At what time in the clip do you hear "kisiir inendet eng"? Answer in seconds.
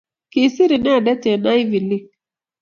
0.31-1.45